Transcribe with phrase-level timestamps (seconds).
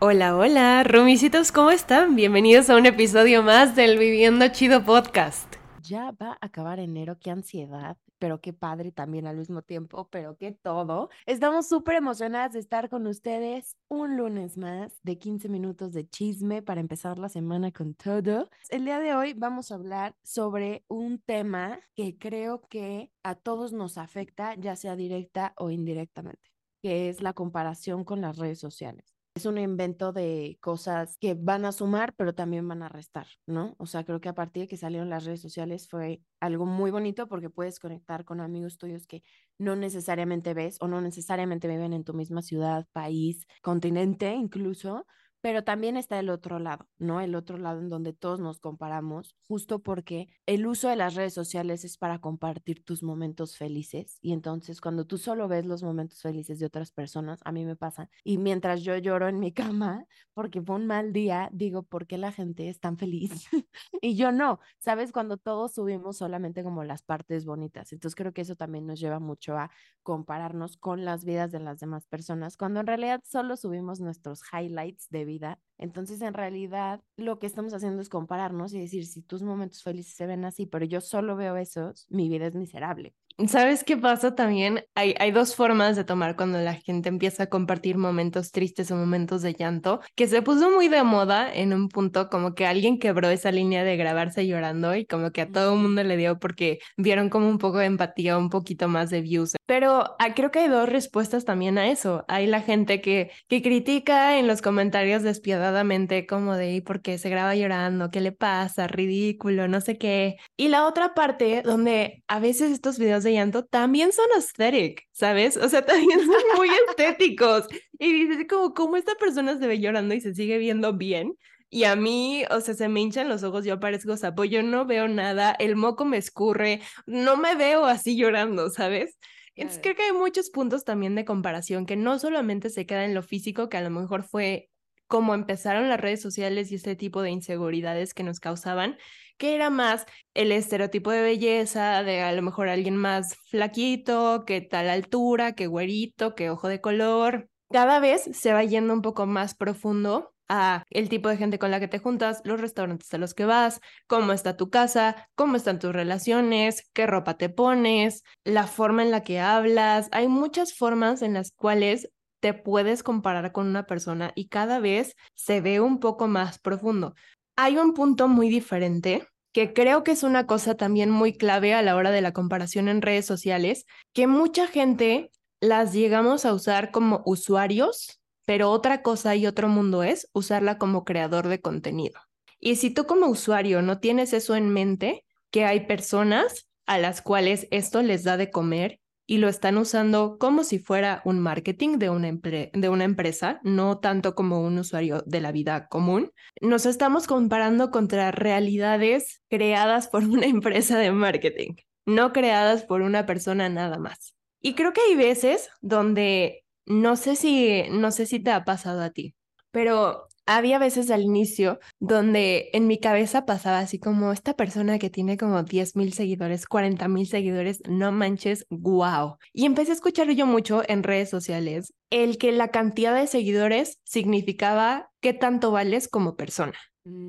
[0.00, 2.14] Hola, hola, rumisitos, ¿cómo están?
[2.14, 5.56] Bienvenidos a un episodio más del Viviendo Chido Podcast.
[5.82, 10.36] Ya va a acabar enero, qué ansiedad, pero qué padre también al mismo tiempo, pero
[10.36, 11.10] qué todo.
[11.26, 16.62] Estamos súper emocionadas de estar con ustedes un lunes más de 15 minutos de chisme
[16.62, 18.48] para empezar la semana con todo.
[18.68, 23.72] El día de hoy vamos a hablar sobre un tema que creo que a todos
[23.72, 26.52] nos afecta, ya sea directa o indirectamente,
[26.82, 31.64] que es la comparación con las redes sociales es un invento de cosas que van
[31.64, 33.74] a sumar, pero también van a restar, ¿no?
[33.78, 36.90] O sea, creo que a partir de que salieron las redes sociales fue algo muy
[36.90, 39.22] bonito porque puedes conectar con amigos tuyos que
[39.56, 45.06] no necesariamente ves o no necesariamente viven en tu misma ciudad, país, continente incluso,
[45.40, 47.20] pero también está el otro lado, ¿no?
[47.20, 51.34] El otro lado en donde todos nos comparamos, justo porque el uso de las redes
[51.34, 56.22] sociales es para compartir tus momentos felices y entonces cuando tú solo ves los momentos
[56.22, 60.06] felices de otras personas, a mí me pasa, y mientras yo lloro en mi cama
[60.34, 63.46] porque fue un mal día, digo, ¿por qué la gente es tan feliz?
[64.02, 65.12] y yo no, ¿sabes?
[65.12, 69.20] Cuando todos subimos solamente como las partes bonitas, entonces creo que eso también nos lleva
[69.20, 69.70] mucho a
[70.02, 75.08] compararnos con las vidas de las demás personas, cuando en realidad solo subimos nuestros highlights
[75.10, 75.60] de vida.
[75.78, 80.16] Entonces, en realidad, lo que estamos haciendo es compararnos y decir, si tus momentos felices
[80.16, 83.14] se ven así, pero yo solo veo esos, mi vida es miserable.
[83.46, 84.84] ¿Sabes qué pasa también?
[84.96, 88.96] Hay, hay dos formas de tomar cuando la gente empieza a compartir momentos tristes o
[88.96, 92.98] momentos de llanto, que se puso muy de moda en un punto, como que alguien
[92.98, 96.40] quebró esa línea de grabarse llorando y como que a todo el mundo le dio
[96.40, 99.54] porque vieron como un poco de empatía, un poquito más de views.
[99.66, 102.24] Pero ah, creo que hay dos respuestas también a eso.
[102.26, 107.30] Hay la gente que, que critica en los comentarios despiadadamente como de ¿por qué se
[107.30, 108.10] graba llorando?
[108.10, 108.88] ¿Qué le pasa?
[108.88, 110.38] Ridículo, no sé qué.
[110.56, 115.56] Y la otra parte donde a veces estos videos llanto también son aesthetic, ¿sabes?
[115.56, 117.66] O sea, también son muy estéticos.
[117.98, 121.36] Y dices como, ¿cómo esta persona se ve llorando y se sigue viendo bien?
[121.70, 124.86] Y a mí, o sea, se me hinchan los ojos, yo parezco sapo, yo no
[124.86, 129.18] veo nada, el moco me escurre, no me veo así llorando, ¿sabes?
[129.54, 133.12] Entonces creo que hay muchos puntos también de comparación que no solamente se queda en
[133.14, 134.70] lo físico, que a lo mejor fue
[135.08, 138.98] como empezaron las redes sociales y este tipo de inseguridades que nos causaban,
[139.38, 140.04] que era más
[140.34, 145.66] el estereotipo de belleza, de a lo mejor alguien más flaquito, que tal altura, que
[145.66, 147.48] güerito, que ojo de color.
[147.70, 151.70] Cada vez se va yendo un poco más profundo a el tipo de gente con
[151.70, 155.56] la que te juntas, los restaurantes a los que vas, cómo está tu casa, cómo
[155.56, 160.08] están tus relaciones, qué ropa te pones, la forma en la que hablas.
[160.12, 162.08] Hay muchas formas en las cuales
[162.40, 167.14] te puedes comparar con una persona y cada vez se ve un poco más profundo.
[167.60, 171.82] Hay un punto muy diferente que creo que es una cosa también muy clave a
[171.82, 176.92] la hora de la comparación en redes sociales, que mucha gente las llegamos a usar
[176.92, 182.20] como usuarios, pero otra cosa y otro mundo es usarla como creador de contenido.
[182.60, 187.22] Y si tú como usuario no tienes eso en mente, que hay personas a las
[187.22, 189.00] cuales esto les da de comer
[189.30, 193.98] y lo están usando como si fuera un marketing de una, de una empresa, no
[193.98, 196.32] tanto como un usuario de la vida común.
[196.62, 201.74] Nos estamos comparando contra realidades creadas por una empresa de marketing,
[202.06, 204.34] no creadas por una persona nada más.
[204.62, 209.02] Y creo que hay veces donde no sé si no sé si te ha pasado
[209.02, 209.34] a ti,
[209.70, 215.10] pero había veces al inicio donde en mi cabeza pasaba así como esta persona que
[215.10, 219.36] tiene como 10 mil seguidores, 40 mil seguidores, no manches, wow.
[219.52, 223.98] Y empecé a escuchar yo mucho en redes sociales el que la cantidad de seguidores
[224.04, 226.78] significaba qué tanto vales como persona.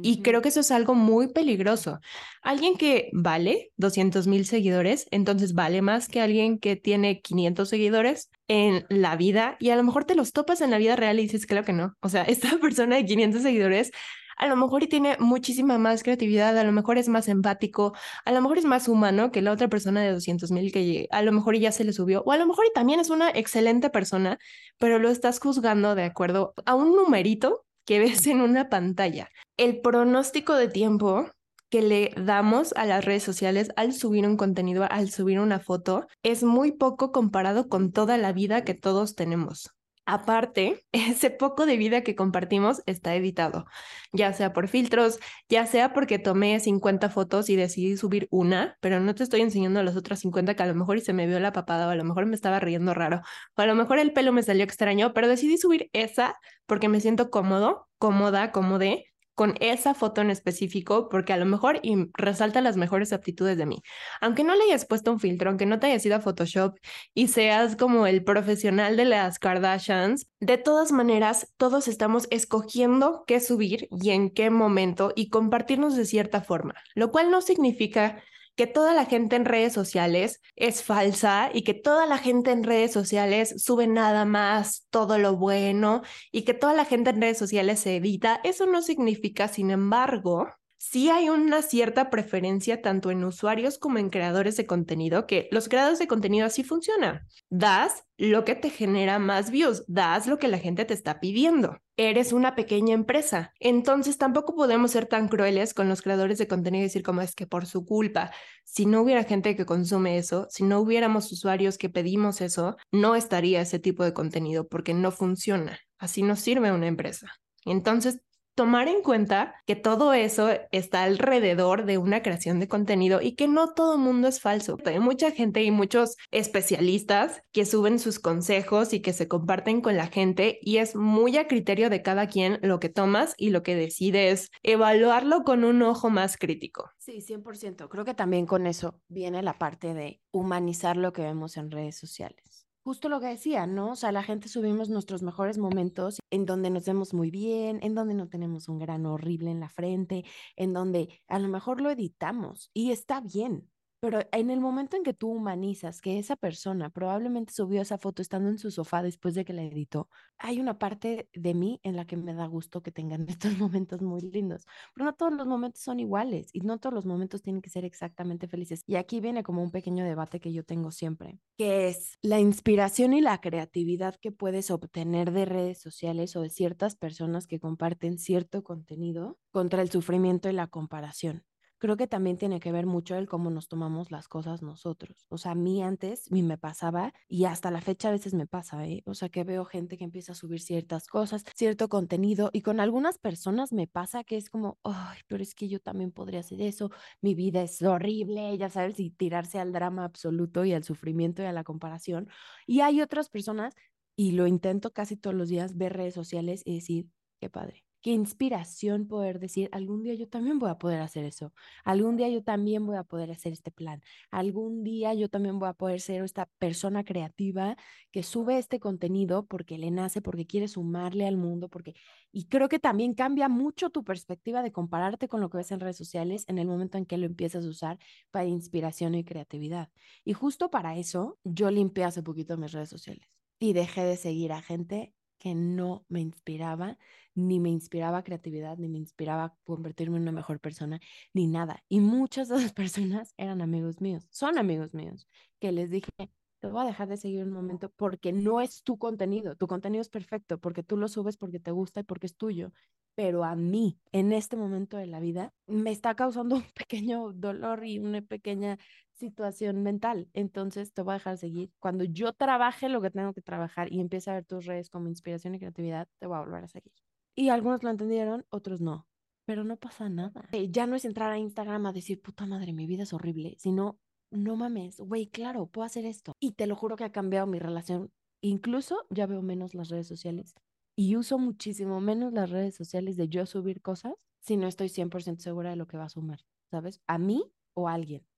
[0.02, 2.00] Y creo que eso es algo muy peligroso.
[2.42, 8.30] Alguien que vale 200 mil seguidores, entonces vale más que alguien que tiene 500 seguidores
[8.48, 11.24] en la vida y a lo mejor te los topas en la vida real y
[11.24, 11.96] dices, claro que no.
[12.02, 13.92] O sea, esta persona de 500 seguidores
[14.38, 18.32] a lo mejor y tiene muchísima más creatividad, a lo mejor es más empático, a
[18.32, 21.34] lo mejor es más humano que la otra persona de 200 mil que a lo
[21.34, 24.40] mejor ya se le subió, o a lo mejor y también es una excelente persona,
[24.78, 29.32] pero lo estás juzgando de acuerdo a un numerito que ves en una pantalla.
[29.58, 31.26] El pronóstico de tiempo
[31.72, 36.06] que le damos a las redes sociales al subir un contenido, al subir una foto,
[36.22, 39.72] es muy poco comparado con toda la vida que todos tenemos.
[40.06, 43.66] Aparte, ese poco de vida que compartimos está editado,
[44.12, 45.20] ya sea por filtros,
[45.50, 49.84] ya sea porque tomé 50 fotos y decidí subir una, pero no te estoy enseñando
[49.84, 51.96] las otras 50 que a lo mejor y se me vio la papada o a
[51.96, 53.22] lo mejor me estaba riendo raro
[53.56, 56.36] o a lo mejor el pelo me salió extraño, pero decidí subir esa
[56.66, 59.09] porque me siento cómodo, cómoda, cómode
[59.40, 61.80] con esa foto en específico porque a lo mejor
[62.18, 63.78] resalta las mejores aptitudes de mí.
[64.20, 66.76] Aunque no le hayas puesto un filtro, aunque no te hayas ido a Photoshop
[67.14, 73.40] y seas como el profesional de las Kardashians, de todas maneras, todos estamos escogiendo qué
[73.40, 78.22] subir y en qué momento y compartirnos de cierta forma, lo cual no significa
[78.60, 82.66] que toda la gente en redes sociales es falsa y que toda la gente en
[82.66, 87.38] redes sociales sube nada más todo lo bueno y que toda la gente en redes
[87.38, 90.46] sociales se edita, eso no significa, sin embargo,
[90.80, 95.68] sí hay una cierta preferencia tanto en usuarios como en creadores de contenido, que los
[95.68, 97.28] creadores de contenido así funcionan.
[97.50, 101.78] Das lo que te genera más views, das lo que la gente te está pidiendo.
[101.98, 106.82] Eres una pequeña empresa, entonces tampoco podemos ser tan crueles con los creadores de contenido
[106.82, 108.32] y decir como es que por su culpa,
[108.64, 113.16] si no hubiera gente que consume eso, si no hubiéramos usuarios que pedimos eso, no
[113.16, 115.78] estaría ese tipo de contenido porque no funciona.
[115.98, 117.28] Así no sirve una empresa.
[117.66, 118.22] Entonces,
[118.56, 123.48] tomar en cuenta que todo eso está alrededor de una creación de contenido y que
[123.48, 124.78] no todo mundo es falso.
[124.86, 129.96] Hay mucha gente y muchos especialistas que suben sus consejos y que se comparten con
[129.96, 133.64] la gente y es muy a criterio de cada quien lo que tomas y lo
[133.64, 136.90] que decides evaluarlo con un ojo más crítico.
[136.98, 137.88] Sí, 100%.
[137.90, 141.98] Creo que también con eso viene la parte de humanizar lo que vemos en redes
[141.98, 143.92] sociales justo lo que decía, ¿no?
[143.92, 147.94] O sea, la gente subimos nuestros mejores momentos en donde nos vemos muy bien, en
[147.94, 150.26] donde no tenemos un grano horrible en la frente,
[150.56, 153.70] en donde a lo mejor lo editamos y está bien.
[154.02, 158.22] Pero en el momento en que tú humanizas que esa persona probablemente subió esa foto
[158.22, 161.98] estando en su sofá después de que la editó, hay una parte de mí en
[161.98, 164.66] la que me da gusto que tengan estos momentos muy lindos.
[164.94, 167.84] Pero no todos los momentos son iguales y no todos los momentos tienen que ser
[167.84, 168.84] exactamente felices.
[168.88, 173.14] Y aquí viene como un pequeño debate que yo tengo siempre, que es la inspiración
[173.14, 178.18] y la creatividad que puedes obtener de redes sociales o de ciertas personas que comparten
[178.18, 181.44] cierto contenido contra el sufrimiento y la comparación
[181.80, 185.26] creo que también tiene que ver mucho el cómo nos tomamos las cosas nosotros.
[185.30, 188.86] O sea, a mí antes me pasaba y hasta la fecha a veces me pasa,
[188.88, 189.02] ¿eh?
[189.06, 192.80] O sea, que veo gente que empieza a subir ciertas cosas, cierto contenido y con
[192.80, 196.62] algunas personas me pasa que es como, ay, pero es que yo también podría hacer
[196.62, 196.92] eso,
[197.22, 201.46] mi vida es horrible, ya sabes, y tirarse al drama absoluto y al sufrimiento y
[201.46, 202.28] a la comparación.
[202.68, 203.76] Y hay otras personas,
[204.16, 207.08] y lo intento casi todos los días, ver redes sociales y decir,
[207.40, 211.54] qué padre qué inspiración poder decir, algún día yo también voy a poder hacer eso,
[211.84, 214.02] algún día yo también voy a poder hacer este plan,
[214.32, 217.76] algún día yo también voy a poder ser esta persona creativa
[218.12, 221.94] que sube este contenido porque le nace, porque quiere sumarle al mundo, porque...
[222.32, 225.80] Y creo que también cambia mucho tu perspectiva de compararte con lo que ves en
[225.80, 228.00] redes sociales en el momento en que lo empiezas a usar
[228.32, 229.90] para inspiración y creatividad.
[230.24, 233.28] Y justo para eso yo limpié hace poquito mis redes sociales
[233.60, 236.98] y dejé de seguir a gente que no me inspiraba,
[237.34, 241.00] ni me inspiraba creatividad, ni me inspiraba convertirme en una mejor persona,
[241.34, 241.84] ni nada.
[241.90, 245.28] Y muchas de esas personas eran amigos míos, son amigos míos,
[245.60, 246.12] que les dije,
[246.60, 250.02] te voy a dejar de seguir un momento porque no es tu contenido, tu contenido
[250.02, 252.74] es perfecto, porque tú lo subes porque te gusta y porque es tuyo,
[253.16, 257.86] pero a mí, en este momento de la vida, me está causando un pequeño dolor
[257.86, 258.78] y una pequeña
[259.20, 260.30] situación mental.
[260.34, 261.72] Entonces te voy a dejar seguir.
[261.80, 265.10] Cuando yo trabaje lo que tengo que trabajar y empiece a ver tus redes como
[265.10, 266.94] inspiración y creatividad, te voy a volver a seguir.
[267.36, 269.08] Y algunos lo entendieron, otros no.
[269.46, 270.48] Pero no pasa nada.
[270.52, 273.56] Eh, ya no es entrar a Instagram a decir, puta madre, mi vida es horrible,
[273.58, 274.00] sino,
[274.32, 276.34] no mames, güey, claro, puedo hacer esto.
[276.40, 278.12] Y te lo juro que ha cambiado mi relación.
[278.42, 280.54] Incluso ya veo menos las redes sociales
[280.96, 285.40] y uso muchísimo menos las redes sociales de yo subir cosas si no estoy 100%
[285.40, 287.02] segura de lo que va a sumar, ¿sabes?
[287.08, 288.29] A mí o a alguien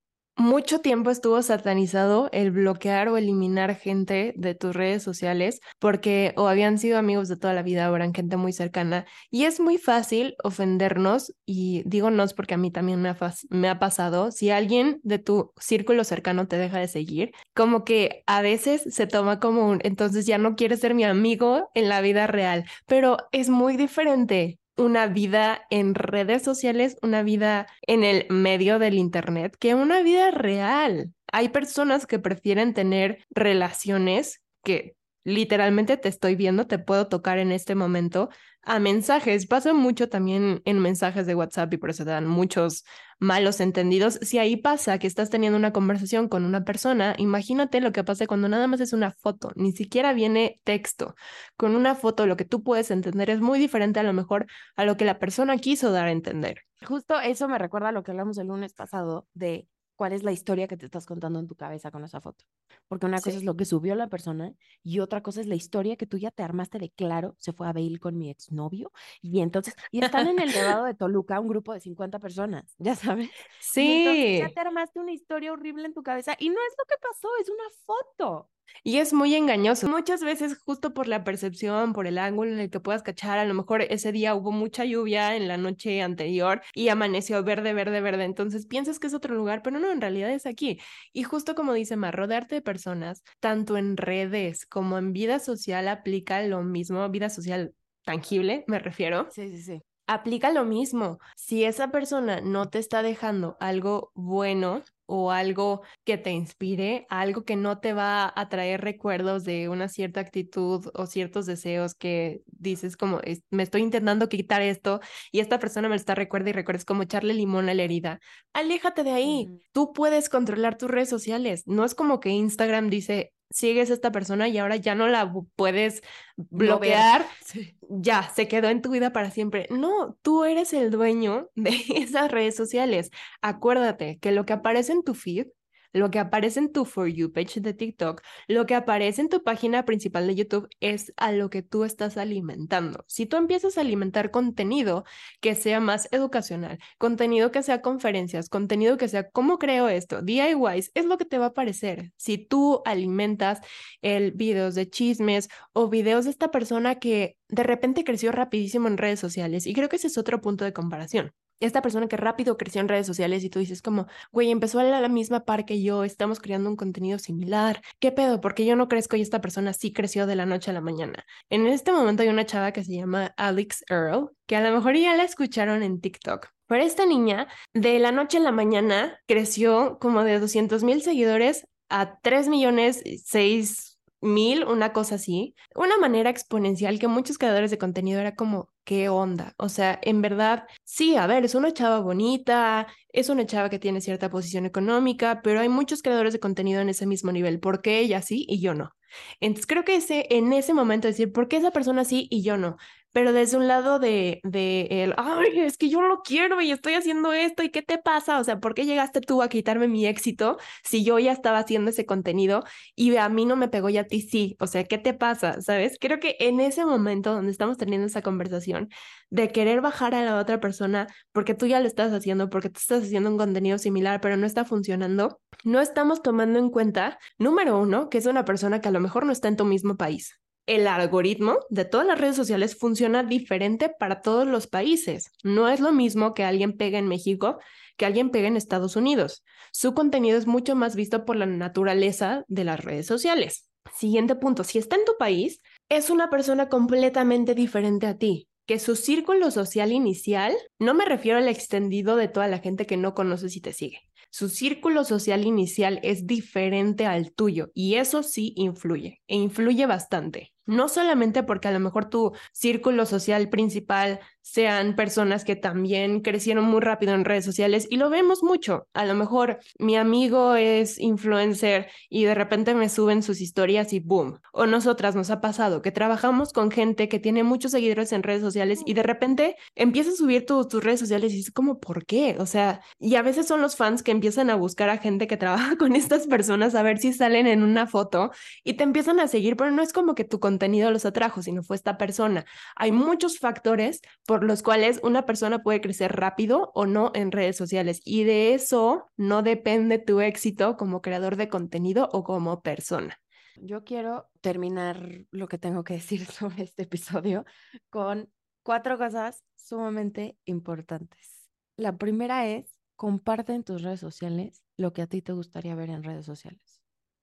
[0.41, 6.47] mucho tiempo estuvo satanizado el bloquear o eliminar gente de tus redes sociales porque o
[6.47, 9.77] habían sido amigos de toda la vida o eran gente muy cercana y es muy
[9.77, 13.17] fácil ofendernos y digo nos porque a mí también me ha,
[13.49, 18.23] me ha pasado si alguien de tu círculo cercano te deja de seguir como que
[18.25, 22.01] a veces se toma como un entonces ya no quieres ser mi amigo en la
[22.01, 28.25] vida real pero es muy diferente una vida en redes sociales, una vida en el
[28.29, 31.13] medio del Internet, que una vida real.
[31.31, 37.51] Hay personas que prefieren tener relaciones que literalmente te estoy viendo, te puedo tocar en
[37.51, 38.29] este momento,
[38.63, 39.47] a mensajes.
[39.47, 42.83] Pasa mucho también en mensajes de WhatsApp y por eso te dan muchos
[43.19, 44.19] malos entendidos.
[44.21, 48.27] Si ahí pasa que estás teniendo una conversación con una persona, imagínate lo que pasa
[48.27, 51.15] cuando nada más es una foto, ni siquiera viene texto.
[51.57, 54.85] Con una foto lo que tú puedes entender es muy diferente a lo mejor a
[54.85, 56.61] lo que la persona quiso dar a entender.
[56.85, 59.67] Justo eso me recuerda a lo que hablamos el lunes pasado de
[60.01, 62.45] cuál es la historia que te estás contando en tu cabeza con esa foto.
[62.87, 63.37] Porque una cosa Sí.
[63.37, 64.53] es lo que subió la persona
[64.83, 67.67] y otra cosa es la historia que tú ya te armaste de claro, se fue
[67.67, 68.91] a Bail con mi exnovio
[69.21, 72.95] y entonces, y están en el Nevado de Toluca, un grupo de 50 personas, ya
[72.95, 73.31] sabes.
[73.75, 76.75] Y entonces ya Sí, te armaste una historia horrible en tu cabeza y no es
[76.77, 78.49] lo que pasó, es una foto.
[78.83, 79.87] Y es muy engañoso.
[79.87, 83.45] Muchas veces justo por la percepción, por el ángulo en el que puedas cachar, a
[83.45, 88.01] lo mejor ese día hubo mucha lluvia en la noche anterior y amaneció verde, verde,
[88.01, 88.23] verde.
[88.25, 90.79] Entonces piensas que es otro lugar, pero no, en realidad es aquí.
[91.13, 95.87] Y justo como dice Mar, rodearte de personas, tanto en redes como en vida social,
[95.87, 97.73] aplica lo mismo, vida social
[98.03, 99.27] tangible, me refiero.
[99.29, 99.81] Sí, sí, sí.
[100.07, 101.19] aplica lo mismo.
[101.35, 107.43] Si esa persona no te está dejando algo bueno o algo que te inspire, algo
[107.43, 112.41] que no te va a traer recuerdos de una cierta actitud o ciertos deseos que
[112.47, 115.01] dices como, "Es- me estoy intentando quitar esto
[115.31, 117.83] y esta persona me lo está recuerda y recuerda, es como echarle limón a la
[117.83, 118.19] herida.
[118.53, 119.47] Aléjate de ahí.
[119.73, 121.63] Tú puedes controlar tus redes sociales.
[121.65, 125.31] No es como que Instagram dice, sigues a esta persona y ahora ya no la
[125.55, 126.01] puedes
[126.37, 127.77] bloquear Sí.
[127.89, 129.67] ya, se quedó en tu vida para siempre.
[129.69, 133.11] No, tú eres el dueño de esas redes sociales.
[133.41, 135.47] Acuérdate que lo que aparece en tu feed,
[135.93, 139.43] lo que aparece en tu For You page de TikTok, lo que aparece en tu
[139.43, 143.03] página principal de YouTube es a lo que tú estás alimentando.
[143.07, 145.03] Si tú empiezas a alimentar contenido
[145.41, 150.91] que sea más educacional, contenido que sea conferencias, contenido que sea cómo creo esto, DIYs,
[150.93, 152.11] es lo que te va a aparecer.
[152.17, 153.59] Si tú alimentas
[154.01, 158.97] el videos de chismes o videos de esta persona que de repente creció rapidísimo en
[158.97, 159.67] redes sociales.
[159.67, 161.33] Y creo que ese es otro punto de comparación.
[161.61, 164.83] Esta persona que rápido creció en redes sociales y tú dices como, güey, empezó a
[164.83, 167.81] la, misma par que yo, estamos creando un contenido similar.
[167.99, 168.41] ¿Qué pedo?
[168.41, 171.25] Porque yo no crezco y esta persona sí creció de la noche a la mañana.
[171.49, 174.97] En este momento hay una chava que se llama Alex Earl, que a lo mejor
[174.97, 176.49] ya la escucharon en TikTok.
[176.67, 181.67] Pero esta niña de la noche a la mañana creció como de 200 mil seguidores
[181.89, 183.90] a 3 millones 6
[184.21, 189.09] mil, una cosa así, una manera exponencial que muchos creadores de contenido era como, ¿qué
[189.09, 189.53] onda?
[189.57, 193.79] O sea, en verdad, sí, a ver, es una chava bonita, es una chava que
[193.79, 197.59] tiene cierta posición económica, pero hay muchos creadores de contenido en ese mismo nivel.
[197.59, 198.91] ¿Por qué ella sí y yo no?
[199.39, 202.57] Entonces creo que ese, en ese momento decir, ¿por qué esa persona sí y yo
[202.57, 202.77] no?
[203.11, 206.93] Pero desde un lado de, de el, ay, es que yo lo quiero y estoy
[206.93, 208.39] haciendo esto y ¿qué te pasa?
[208.39, 211.89] O sea, ¿por qué llegaste tú a quitarme mi éxito si yo ya estaba haciendo
[211.89, 212.63] ese contenido
[212.95, 214.55] y a mí no me pegó y a ti sí?
[214.59, 215.61] O sea, ¿qué te pasa?
[215.61, 215.97] ¿Sabes?
[215.99, 218.89] Creo que en ese momento donde estamos teniendo esa conversación
[219.29, 222.79] de querer bajar a la otra persona porque tú ya lo estás haciendo, porque tú
[222.79, 227.79] estás haciendo un contenido similar, pero no está funcionando, no estamos tomando en cuenta, número
[227.79, 230.41] uno, que es una persona que a lo mejor no está en tu mismo país
[230.75, 235.29] el algoritmo de todas las redes sociales funciona diferente para todos los países.
[235.43, 237.59] No es lo mismo que alguien pegue en México
[237.97, 239.43] que alguien pegue en Estados Unidos.
[239.73, 243.69] Su contenido es mucho más visto por la naturaleza de las redes sociales.
[243.95, 248.79] Siguiente punto, si está en tu país, es una persona completamente diferente a ti que
[248.79, 253.13] su círculo social inicial, no me refiero al extendido de toda la gente que no
[253.13, 253.99] conoces y te sigue,
[254.33, 260.53] su círculo social inicial es diferente al tuyo y eso sí influye e influye bastante.
[260.65, 266.65] No solamente porque a lo mejor tu círculo social principal sean personas que también crecieron
[266.65, 268.87] muy rápido en redes sociales y lo vemos mucho.
[268.93, 273.99] A lo mejor mi amigo es influencer y de repente me suben sus historias y
[273.99, 274.39] boom.
[274.51, 278.41] O nosotras nos ha pasado que trabajamos con gente que tiene muchos seguidores en redes
[278.41, 282.05] sociales y de repente empieza a subir tu, tus redes sociales y es como, ¿por
[282.05, 282.35] qué?
[282.39, 285.37] O sea, y a veces son los fans que empiezan a buscar a gente que
[285.37, 288.31] trabaja con estas personas a ver si salen en una foto
[288.63, 291.63] y te empiezan a seguir, pero no es como que tu contenido los atrajo, sino
[291.63, 292.45] fue esta persona.
[292.75, 297.55] Hay muchos factores por los cuales una persona puede crecer rápido o no en redes
[297.55, 303.17] sociales y de eso no depende tu éxito como creador de contenido o como persona.
[303.55, 307.45] Yo quiero terminar lo que tengo que decir sobre este episodio
[307.89, 308.29] con
[308.61, 311.49] cuatro cosas sumamente importantes.
[311.77, 315.89] La primera es, comparte en tus redes sociales lo que a ti te gustaría ver
[315.91, 316.80] en redes sociales.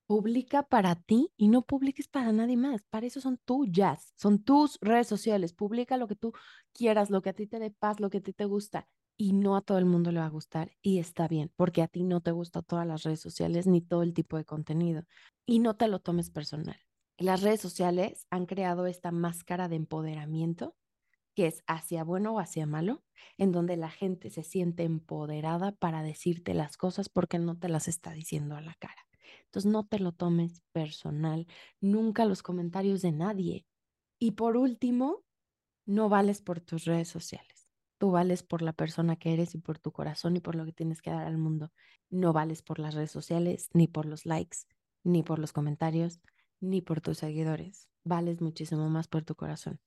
[0.09, 2.81] Publica para ti y no publiques para nadie más.
[2.89, 5.53] Para eso son tuyas, son tus redes sociales.
[5.53, 6.33] Publica lo que tú
[6.73, 8.87] quieras, lo que a ti te dé paz, lo que a ti te gusta.
[9.17, 11.87] Y no a todo el mundo le va a gustar y está bien, porque a
[11.87, 15.03] ti no te gustan todas las redes sociales ni todo el tipo de contenido.
[15.45, 16.77] Y no te lo tomes personal.
[17.19, 20.75] Las redes sociales han creado esta máscara de empoderamiento
[21.35, 23.03] que es hacia bueno o hacia malo,
[23.37, 27.87] en donde la gente se siente empoderada para decirte las cosas porque no te las
[27.87, 29.08] está diciendo a la cara.
[29.45, 31.47] Entonces no te lo tomes personal,
[31.81, 33.65] nunca los comentarios de nadie.
[34.19, 35.23] Y por último,
[35.85, 37.67] no vales por tus redes sociales.
[37.97, 40.71] Tú vales por la persona que eres y por tu corazón y por lo que
[40.71, 41.71] tienes que dar al mundo.
[42.09, 44.59] No vales por las redes sociales, ni por los likes,
[45.03, 46.21] ni por los comentarios,
[46.61, 47.89] ni por tus seguidores.
[48.03, 49.79] Vales muchísimo más por tu corazón.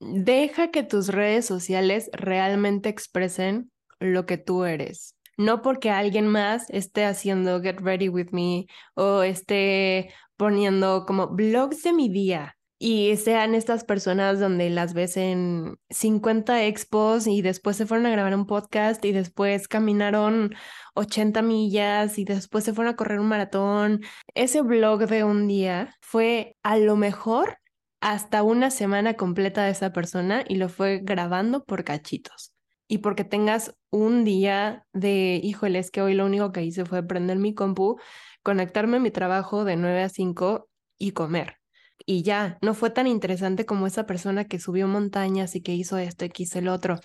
[0.00, 5.16] Deja que tus redes sociales realmente expresen lo que tú eres.
[5.38, 11.82] No porque alguien más esté haciendo Get Ready with Me o esté poniendo como blogs
[11.82, 17.76] de mi día y sean estas personas donde las ves en 50 expos y después
[17.76, 20.54] se fueron a grabar un podcast y después caminaron
[20.94, 24.02] 80 millas y después se fueron a correr un maratón.
[24.34, 27.58] Ese blog de un día fue a lo mejor
[28.00, 32.57] hasta una semana completa de esa persona y lo fue grabando por cachitos.
[32.88, 37.02] Y porque tengas un día de, híjole, es que hoy lo único que hice fue
[37.06, 37.98] prender mi compu,
[38.42, 40.68] conectarme a mi trabajo de 9 a 5
[40.98, 41.58] y comer
[42.06, 45.98] y ya, no fue tan interesante como esa persona que subió montañas y que hizo
[45.98, 46.98] esto y que hizo el otro.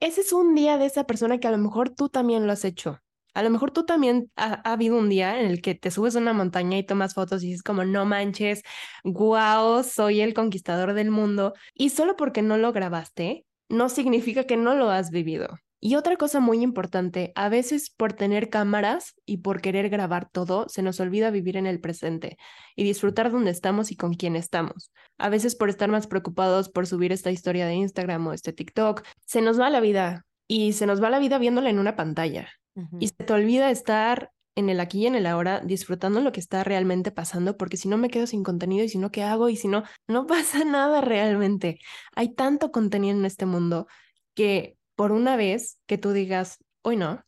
[0.00, 2.64] Ese es un día de esa persona que a lo mejor tú también lo has
[2.64, 2.98] hecho.
[3.32, 6.18] A lo mejor tú también ha, habido un día en el que te subes a
[6.18, 8.62] una montaña y tomas fotos y dices como no manches,
[9.04, 11.54] wow, soy el conquistador del mundo.
[11.74, 15.48] Y solo porque no lo grabaste, no significa que no lo has vivido.
[15.82, 20.68] Y otra cosa muy importante, a veces por tener cámaras y por querer grabar todo,
[20.68, 22.36] se nos olvida vivir en el presente
[22.76, 24.92] y disfrutar donde estamos y con quién estamos.
[25.16, 29.02] A veces por estar más preocupados por subir esta historia de Instagram o este TikTok,
[29.24, 32.50] se nos va la vida y se nos va la vida viéndola en una pantalla.
[32.98, 36.40] Y se te olvida estar en el aquí y en el ahora, disfrutando lo que
[36.40, 39.48] está realmente pasando, porque si no me quedo sin contenido y si no, ¿qué hago?
[39.48, 41.80] Y si no, no pasa nada realmente.
[42.14, 43.86] Hay tanto contenido en este mundo
[44.34, 47.24] que por una vez que tú digas, hoy no,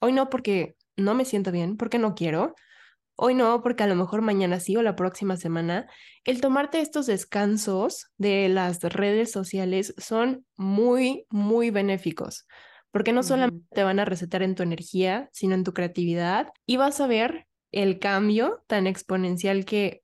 [0.00, 2.54] hoy no porque no me siento bien, porque no quiero,
[3.16, 5.88] hoy no porque a lo mejor mañana sí o la próxima semana,
[6.24, 12.46] el tomarte estos descansos de las redes sociales son muy, muy benéficos,
[12.90, 16.76] porque no solamente te van a recetar en tu energía, sino en tu creatividad y
[16.76, 20.02] vas a ver el cambio tan exponencial que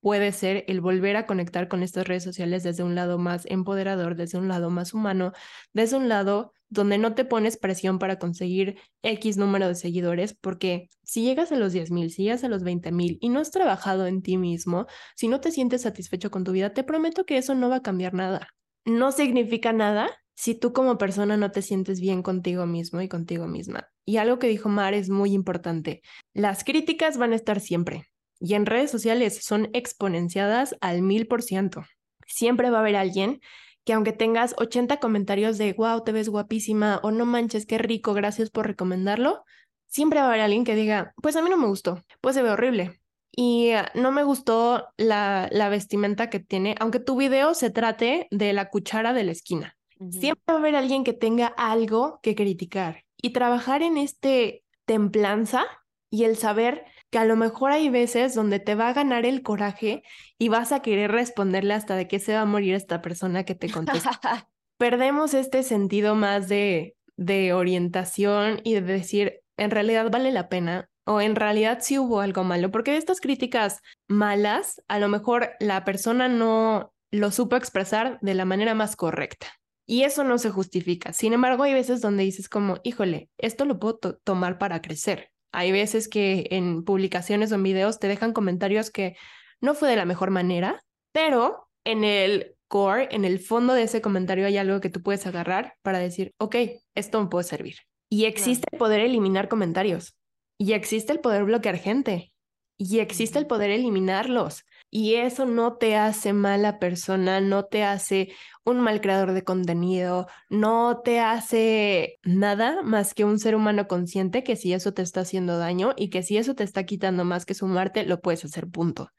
[0.00, 4.14] puede ser el volver a conectar con estas redes sociales desde un lado más empoderador,
[4.14, 5.32] desde un lado más humano,
[5.72, 10.88] desde un lado donde no te pones presión para conseguir X número de seguidores, porque
[11.02, 13.50] si llegas a los 10 mil, si llegas a los 20 mil y no has
[13.50, 17.38] trabajado en ti mismo, si no te sientes satisfecho con tu vida, te prometo que
[17.38, 18.48] eso no va a cambiar nada.
[18.84, 23.48] No significa nada si tú como persona no te sientes bien contigo mismo y contigo
[23.48, 23.88] misma.
[24.04, 26.00] Y algo que dijo Mar es muy importante.
[26.32, 28.06] Las críticas van a estar siempre
[28.38, 31.82] y en redes sociales son exponenciadas al mil por ciento.
[32.28, 33.40] Siempre va a haber alguien
[33.84, 38.14] que aunque tengas 80 comentarios de wow, te ves guapísima o no manches, qué rico,
[38.14, 39.42] gracias por recomendarlo,
[39.88, 42.42] siempre va a haber alguien que diga, pues a mí no me gustó, pues se
[42.42, 43.00] ve horrible.
[43.32, 48.28] Y ah, no me gustó la, la vestimenta que tiene, aunque tu video se trate
[48.30, 49.77] de la cuchara de la esquina.
[50.10, 53.04] Siempre va a haber alguien que tenga algo que criticar.
[53.16, 55.64] Y trabajar en este templanza
[56.10, 59.42] y el saber que a lo mejor hay veces donde te va a ganar el
[59.42, 60.02] coraje
[60.38, 63.54] y vas a querer responderle hasta de qué se va a morir esta persona que
[63.54, 64.48] te contesta.
[64.78, 70.88] Perdemos este sentido más de, de orientación y de decir, en realidad vale la pena
[71.04, 75.50] o en realidad sí hubo algo malo, porque de estas críticas malas, a lo mejor
[75.58, 79.46] la persona no lo supo expresar de la manera más correcta.
[79.90, 81.14] Y eso no se justifica.
[81.14, 85.30] Sin embargo, hay veces donde dices como, híjole, esto lo puedo tomar para crecer.
[85.50, 89.16] Hay veces que en publicaciones o en videos te dejan comentarios que
[89.62, 94.02] no fue de la mejor manera, pero en el core, en el fondo de ese
[94.02, 96.56] comentario hay algo que tú puedes agarrar para decir, ok,
[96.94, 97.76] esto me puede servir.
[98.10, 100.18] Y existe el poder eliminar comentarios.
[100.58, 102.30] Y existe el poder bloquear gente.
[102.78, 104.64] Y existe el poder eliminarlos.
[104.90, 108.32] Y eso no te hace mala persona, no te hace
[108.64, 114.44] un mal creador de contenido, no te hace nada más que un ser humano consciente
[114.44, 117.44] que si eso te está haciendo daño y que si eso te está quitando más
[117.44, 119.10] que sumarte, lo puedes hacer punto.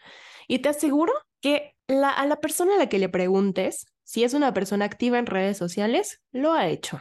[0.48, 4.56] Y te aseguro que a la persona a la que le preguntes si es una
[4.56, 7.00] persona activa en redes sociales, lo ha hecho.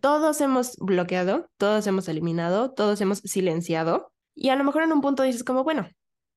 [0.00, 5.00] Todos hemos bloqueado, todos hemos eliminado, todos hemos silenciado y a lo mejor en un
[5.00, 5.88] punto dices como, bueno,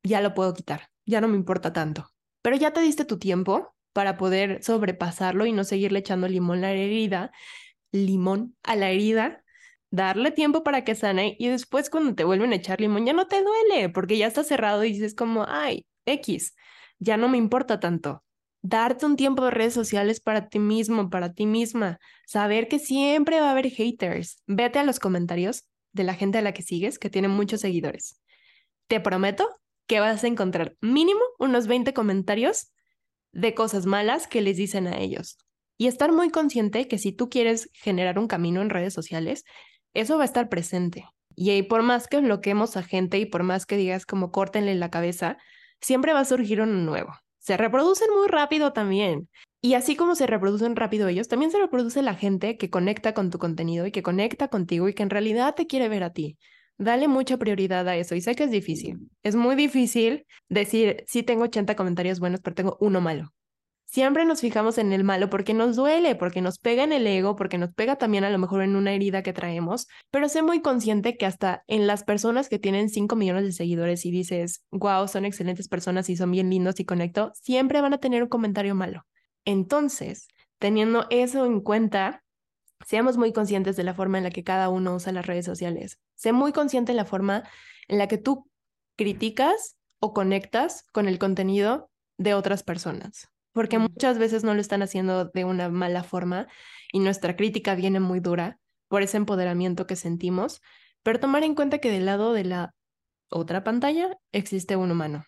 [0.04, 2.10] ya lo puedo quitar ya no me importa tanto.
[2.42, 6.70] Pero ya te diste tu tiempo para poder sobrepasarlo y no seguirle echando limón a
[6.70, 7.32] la herida,
[7.92, 9.44] limón a la herida,
[9.90, 13.28] darle tiempo para que sane y después cuando te vuelven a echar limón ya no
[13.28, 16.56] te duele porque ya está cerrado y dices como, ay, X,
[17.00, 18.24] ya no me importa tanto.
[18.62, 23.40] Darte un tiempo de redes sociales para ti mismo, para ti misma, saber que siempre
[23.40, 24.44] va a haber haters.
[24.46, 28.22] Vete a los comentarios de la gente a la que sigues que tiene muchos seguidores.
[28.88, 29.50] Te prometo
[29.88, 32.72] que vas a encontrar mínimo unos 20 comentarios
[33.32, 35.38] de cosas malas que les dicen a ellos.
[35.78, 39.46] Y estar muy consciente que si tú quieres generar un camino en redes sociales,
[39.94, 41.06] eso va a estar presente.
[41.36, 44.90] Y por más que bloqueemos a gente y por más que digas como córtenle la
[44.90, 45.38] cabeza,
[45.80, 47.14] siempre va a surgir uno nuevo.
[47.40, 49.30] Se reproducen muy rápido también.
[49.62, 53.30] Y así como se reproducen rápido ellos, también se reproduce la gente que conecta con
[53.30, 56.38] tu contenido y que conecta contigo y que en realidad te quiere ver a ti.
[56.78, 59.10] Dale mucha prioridad a eso y sé que es difícil.
[59.22, 63.34] Es muy difícil decir, sí tengo 80 comentarios buenos, pero tengo uno malo.
[63.84, 67.36] Siempre nos fijamos en el malo porque nos duele, porque nos pega en el ego,
[67.36, 70.62] porque nos pega también a lo mejor en una herida que traemos, pero sé muy
[70.62, 75.08] consciente que hasta en las personas que tienen 5 millones de seguidores y dices, wow,
[75.10, 78.76] son excelentes personas y son bien lindos y conecto, siempre van a tener un comentario
[78.76, 79.06] malo.
[79.46, 80.28] Entonces,
[80.60, 82.24] teniendo eso en cuenta,
[82.86, 86.00] seamos muy conscientes de la forma en la que cada uno usa las redes sociales.
[86.16, 87.44] Sé muy consciente de la forma
[87.88, 88.50] en la que tú
[88.98, 94.82] criticas o conectas con el contenido de otras personas, porque muchas veces no lo están
[94.82, 96.48] haciendo de una mala forma
[96.92, 100.62] y nuestra crítica viene muy dura por ese empoderamiento que sentimos,
[101.04, 102.74] pero tomar en cuenta que del lado de la
[103.30, 105.24] otra pantalla existe un humano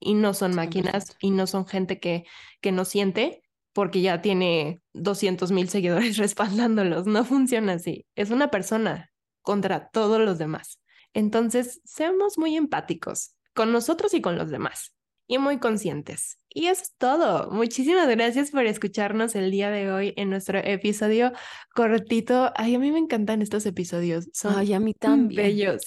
[0.00, 2.24] y no son máquinas y no son gente que,
[2.60, 3.43] que no siente
[3.74, 7.06] porque ya tiene 200 mil seguidores respaldándolos.
[7.06, 8.06] No funciona así.
[8.14, 10.80] Es una persona contra todos los demás.
[11.12, 14.93] Entonces, seamos muy empáticos con nosotros y con los demás
[15.26, 16.38] y muy conscientes.
[16.56, 17.50] Y eso es todo.
[17.50, 21.32] Muchísimas gracias por escucharnos el día de hoy en nuestro episodio
[21.74, 22.52] cortito.
[22.54, 24.28] Ay, a mí me encantan estos episodios.
[24.32, 25.42] Son Ay, a mí también.
[25.42, 25.82] bellos.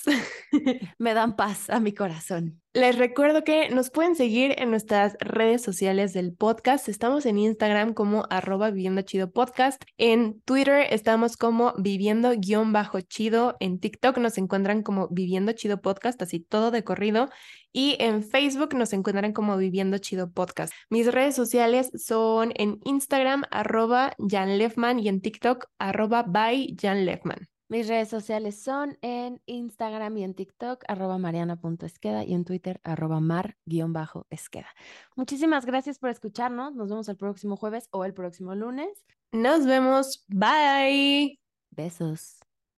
[0.97, 2.61] me dan paz a mi corazón.
[2.73, 6.89] Les recuerdo que nos pueden seguir en nuestras redes sociales del podcast.
[6.89, 9.81] Estamos en Instagram como arroba viviendo chido podcast.
[9.97, 13.55] En Twitter estamos como viviendo guion bajo chido.
[13.61, 17.29] En TikTok nos encuentran como viviendo chido podcast, así todo de corrido.
[17.77, 20.73] Y en Facebook nos encuentran como viviendo chido podcast.
[20.89, 27.05] Mis redes sociales son en Instagram arroba Jan Lefman y en TikTok arroba by Jan
[27.05, 27.47] Lefman.
[27.69, 33.19] Mis redes sociales son en Instagram y en TikTok, arroba mariana.esqueda y en Twitter, arroba
[33.19, 34.73] mar-esqueda.
[35.15, 36.73] Muchísimas gracias por escucharnos.
[36.73, 39.05] Nos vemos el próximo jueves o el próximo lunes.
[39.31, 40.25] Nos vemos.
[40.29, 41.39] Bye.
[41.69, 42.39] Besos.